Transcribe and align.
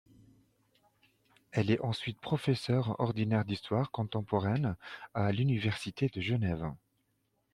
Elle 1.51 1.69
est 1.69 1.79
ensuite 1.81 2.19
professeure 2.19 2.99
ordinaire 2.99 3.45
d'histoire 3.45 3.91
contemporaine 3.91 4.75
à 5.13 5.31
l’Université 5.31 6.07
de 6.07 6.19
Genève. 6.19 6.73